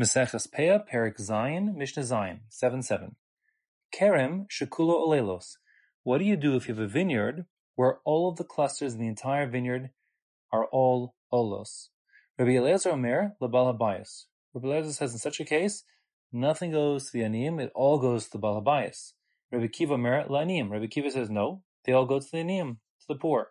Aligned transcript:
Meseches 0.00 0.48
Peah, 0.50 0.82
Perek 0.90 1.18
Zayin, 1.20 1.74
Mishnah 1.74 2.04
Zayin, 2.04 2.38
7-7. 2.50 3.16
Kerem 3.94 4.46
Shekulo 4.48 5.06
Olelos. 5.06 5.56
What 6.04 6.18
do 6.18 6.24
you 6.24 6.36
do 6.36 6.56
if 6.56 6.66
you 6.66 6.74
have 6.74 6.82
a 6.82 6.88
vineyard 6.88 7.44
where 7.76 7.98
all 8.06 8.30
of 8.30 8.36
the 8.36 8.44
clusters 8.44 8.94
in 8.94 9.00
the 9.00 9.08
entire 9.08 9.46
vineyard 9.46 9.90
are 10.50 10.64
all 10.72 11.16
olos? 11.30 11.88
Rabbi 12.38 12.52
Eliezer 12.52 12.92
Omer, 12.92 13.36
Labal 13.42 13.76
Habayis. 13.76 14.24
Rabbi 14.54 14.68
Eliezer 14.68 14.92
says 14.94 15.12
in 15.12 15.18
such 15.18 15.38
a 15.38 15.44
case, 15.44 15.84
nothing 16.32 16.70
goes 16.70 17.10
to 17.10 17.18
the 17.18 17.24
Aniyim, 17.24 17.60
it 17.60 17.70
all 17.74 17.98
goes 17.98 18.24
to 18.24 18.30
the 18.30 18.38
Balabayas. 18.38 19.12
Rabbi 19.52 19.66
Akiva 19.66 19.90
Omer, 19.90 20.24
La'aniyim. 20.30 20.70
Rabbi 20.70 20.86
Akiva 20.86 21.12
says 21.12 21.28
no, 21.28 21.62
they 21.84 21.92
all 21.92 22.06
go 22.06 22.20
to 22.20 22.26
the 22.32 22.38
Aniyim, 22.38 22.78
to 23.00 23.06
the 23.06 23.16
poor. 23.16 23.48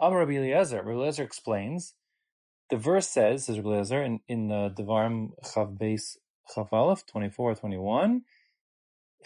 Amar 0.00 0.18
Rabbi 0.18 0.32
Eliezer, 0.32 0.82
Rabbi 0.82 0.98
Eliezer 0.98 1.22
explains, 1.22 1.94
the 2.70 2.76
verse 2.76 3.08
says, 3.08 3.46
says 3.46 3.58
Rabbi 3.60 4.04
in, 4.04 4.20
in 4.26 4.48
the 4.48 4.74
Devarim 4.76 5.30
Chav 5.44 5.78
Beis 5.78 6.16
Chav 6.54 6.72
Aleph, 6.72 7.06
24, 7.06 7.54
21, 7.56 8.22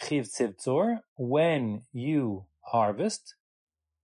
Chiv 0.01 0.25
Tzivtzor, 0.25 0.99
when 1.17 1.83
you 1.91 2.45
harvest, 2.61 3.35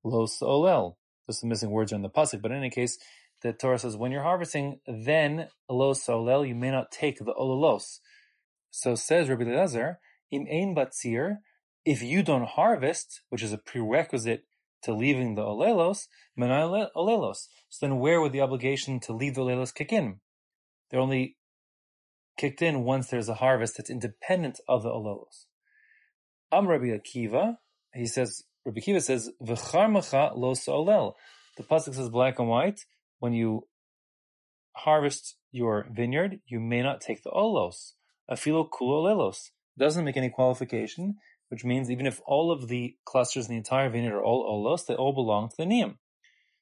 Los 0.04 0.40
Olel. 0.40 0.96
There's 1.26 1.40
some 1.40 1.50
missing 1.50 1.72
words 1.72 1.92
in 1.92 2.02
the 2.02 2.10
pasuk, 2.10 2.42
but 2.42 2.52
in 2.52 2.58
any 2.58 2.70
case, 2.70 2.98
the 3.42 3.54
Torah 3.54 3.80
says 3.80 3.98
when 3.98 4.12
you're 4.12 4.24
harvesting, 4.24 4.80
then 4.88 5.50
Los 5.70 6.06
Olel, 6.08 6.48
you 6.48 6.56
may 6.56 6.72
not 6.72 6.92
take 6.92 7.20
the 7.20 7.34
Olelos. 7.34 8.00
So 8.72 8.96
says 8.96 9.30
Rabbi 9.30 9.44
Eliezer, 9.44 10.00
Im 10.32 10.48
Ein 10.52 10.76
Batzir, 10.76 11.38
if 11.86 12.02
you 12.02 12.24
don't 12.24 12.48
harvest, 12.48 13.22
which 13.30 13.44
is 13.44 13.54
a 13.54 13.58
prerequisite 13.58 14.44
to 14.84 14.94
leaving 14.94 15.36
the 15.36 15.42
olelos, 15.42 16.08
menai 16.40 16.88
olelos. 16.96 17.48
So 17.70 17.86
then 17.86 18.00
where 18.00 18.22
would 18.22 18.32
the 18.32 18.42
obligation 18.42 19.00
to 19.02 19.14
leave 19.14 19.36
the 19.36 19.42
olelos 19.42 19.74
kick 19.74 19.92
in? 19.92 20.20
They're 20.90 21.00
only 21.00 21.38
kicked 22.38 22.62
in 22.62 22.84
once 22.84 23.08
there's 23.08 23.30
a 23.30 23.36
harvest 23.36 23.78
that's 23.78 23.90
independent 23.90 24.60
of 24.68 24.84
the 24.84 24.90
olelos. 24.90 25.46
Am 26.52 26.68
Rabbi 26.68 26.86
Akiva, 26.86 27.58
he 27.94 28.06
says, 28.06 28.44
Rabbi 28.66 28.80
Akiva 28.80 29.02
says, 29.02 29.32
V'charmacha 29.44 30.38
los 30.38 30.66
olel. 30.66 31.14
The 31.58 31.64
pasuk 31.64 31.96
says 31.96 32.10
black 32.10 32.40
and 32.40 32.48
white, 32.48 32.86
when 33.20 33.34
you 33.34 33.68
harvest 34.74 35.36
your 35.52 35.88
vineyard, 35.92 36.40
you 36.46 36.60
may 36.60 36.82
not 36.84 37.02
take 37.02 37.24
the 37.24 37.32
olos. 37.32 37.94
Afilo 38.30 38.70
kulo 38.70 39.04
olelos. 39.04 39.50
Doesn't 39.78 40.06
make 40.06 40.18
any 40.18 40.30
qualification 40.30 41.16
which 41.50 41.64
means 41.64 41.90
even 41.90 42.06
if 42.06 42.22
all 42.26 42.52
of 42.52 42.68
the 42.68 42.96
clusters 43.06 43.48
in 43.48 43.52
the 43.52 43.58
entire 43.58 43.90
vineyard 43.90 44.18
are 44.18 44.24
all 44.24 44.46
olos, 44.46 44.86
they 44.86 44.96
all 44.96 45.14
belong 45.14 45.50
to 45.50 45.56
the 45.58 45.64
niyam. 45.64 45.96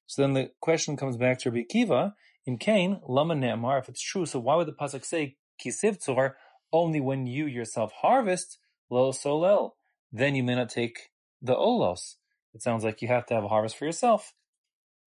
So 0.07 0.21
then 0.21 0.33
the 0.33 0.51
question 0.61 0.97
comes 0.97 1.17
back 1.17 1.39
to 1.39 1.49
Rabbi 1.49 1.63
Akiva, 1.71 2.13
in 2.45 2.57
Cain, 2.57 2.99
lama 3.07 3.33
ne'amar, 3.33 3.79
if 3.79 3.89
it's 3.89 4.01
true, 4.01 4.25
so 4.25 4.39
why 4.39 4.55
would 4.55 4.67
the 4.67 4.73
pasuk 4.73 5.03
say 5.03 5.35
kisiv 5.63 6.03
tzor 6.03 6.33
only 6.71 6.99
when 6.99 7.25
you 7.25 7.47
yourself 7.47 7.91
harvest 8.01 8.59
lo 8.89 9.11
solel? 9.11 9.71
Then 10.11 10.35
you 10.35 10.43
may 10.43 10.55
not 10.55 10.69
take 10.69 11.09
the 11.41 11.55
olos. 11.55 12.15
It 12.53 12.61
sounds 12.61 12.83
like 12.83 13.01
you 13.01 13.07
have 13.07 13.25
to 13.27 13.33
have 13.33 13.43
a 13.43 13.47
harvest 13.47 13.77
for 13.77 13.85
yourself. 13.85 14.33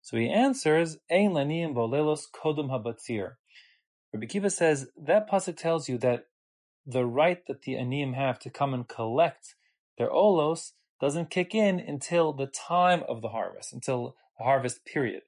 So 0.01 0.17
he 0.17 0.29
answers, 0.29 0.97
ein 1.09 1.31
laniyim 1.31 1.73
bolelos 1.73 2.25
kodum 2.31 2.69
habatzir. 2.69 3.33
Rabbi 4.13 4.27
Akiva 4.27 4.51
says 4.51 4.87
that 4.95 5.27
pasuk 5.27 5.57
tells 5.57 5.89
you 5.89 5.97
that 5.99 6.25
the 6.85 7.05
right 7.05 7.39
that 7.47 7.63
the 7.63 7.73
aniyim 7.73 8.13
have 8.13 8.37
to 8.39 8.51
come 8.51 8.73
and 8.73 8.87
collect 8.87 9.55
their 9.97 10.09
olos 10.09 10.71
doesn't 10.99 11.29
kick 11.29 11.53
in 11.53 11.79
until 11.79 12.33
the 12.33 12.47
time 12.47 13.03
of 13.07 13.21
the 13.21 13.29
harvest, 13.29 13.73
until 13.73 14.15
the 14.37 14.43
harvest 14.43 14.85
period. 14.85 15.21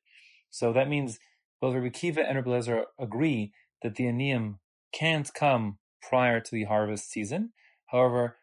So 0.50 0.72
that 0.74 0.90
means 0.90 1.20
both 1.60 1.76
Rabbi 1.76 1.90
Akiva 1.90 2.26
and 2.26 2.38
Rabbi 2.38 2.50
Eliezer 2.50 2.86
agree 3.00 3.52
that 3.84 3.96
the 3.96 4.06
aniyim 4.06 4.60
can't 4.94 5.34
come 5.34 5.78
prior 6.02 6.40
to 6.40 6.52
the 6.52 6.64
harvest 6.66 7.10
season. 7.10 7.52
However, 7.88 8.38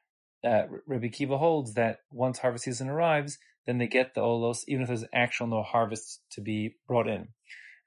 uh, 0.44 0.64
Rabbi 0.86 1.06
Akiva 1.06 1.38
holds 1.38 1.74
that 1.74 2.00
once 2.10 2.38
harvest 2.40 2.64
season 2.64 2.88
arrives, 2.88 3.38
then 3.66 3.78
they 3.78 3.86
get 3.86 4.14
the 4.14 4.20
olos, 4.20 4.64
even 4.66 4.82
if 4.82 4.88
there's 4.88 5.04
actual 5.14 5.46
no 5.46 5.62
harvest 5.62 6.20
to 6.32 6.40
be 6.40 6.74
brought 6.86 7.08
in. 7.08 7.28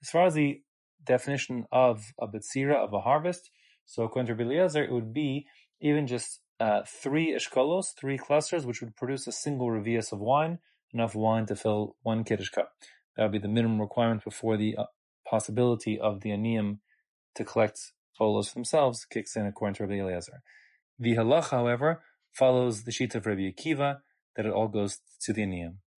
As 0.01 0.09
far 0.09 0.25
as 0.25 0.33
the 0.33 0.61
definition 1.03 1.65
of 1.71 2.13
a 2.19 2.27
betzira, 2.27 2.75
of 2.75 2.93
a 2.93 3.01
harvest, 3.01 3.51
so 3.85 4.03
according 4.03 4.27
to 4.27 4.33
Rabbi 4.33 4.55
Eliezer, 4.55 4.83
it 4.83 4.91
would 4.91 5.13
be 5.13 5.45
even 5.81 6.07
just 6.07 6.39
uh, 6.59 6.81
three 6.87 7.33
eshkolos, 7.33 7.87
three 7.99 8.17
clusters, 8.17 8.65
which 8.65 8.81
would 8.81 8.95
produce 8.95 9.27
a 9.27 9.31
single 9.31 9.67
revius 9.67 10.11
of 10.11 10.19
wine, 10.19 10.59
enough 10.93 11.15
wine 11.15 11.45
to 11.47 11.55
fill 11.55 11.95
one 12.03 12.23
kiddush 12.23 12.49
cup. 12.49 12.71
That 13.15 13.23
would 13.23 13.31
be 13.31 13.39
the 13.39 13.47
minimum 13.47 13.81
requirement 13.81 14.23
before 14.23 14.57
the 14.57 14.75
uh, 14.77 14.85
possibility 15.29 15.99
of 15.99 16.21
the 16.21 16.29
aniyim 16.29 16.79
to 17.35 17.43
collect 17.43 17.79
olos 18.19 18.53
themselves 18.53 19.05
kicks 19.05 19.35
in 19.35 19.45
according 19.45 19.75
to 19.75 19.83
Rabbi 19.83 19.99
Eliezer. 20.01 20.41
The 20.97 21.15
halach, 21.15 21.49
however, 21.49 22.03
follows 22.31 22.83
the 22.83 22.91
sheet 22.91 23.15
of 23.15 23.25
Rabbi 23.25 23.51
Akiva 23.51 23.97
that 24.35 24.45
it 24.45 24.51
all 24.53 24.67
goes 24.67 24.99
to 25.21 25.33
the 25.33 25.41
aniyim. 25.41 25.77